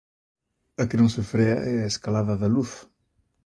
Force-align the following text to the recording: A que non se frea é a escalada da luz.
A 0.81 0.83
que 0.87 0.99
non 0.99 1.13
se 1.15 1.23
frea 1.31 1.57
é 1.73 1.75
a 1.79 1.89
escalada 1.93 2.33
da 2.41 2.49
luz. 2.55 2.71